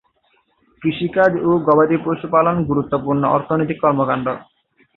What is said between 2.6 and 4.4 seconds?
গুরুত্বপূর্ণ অর্থনৈতিক কর্মকাণ্ড।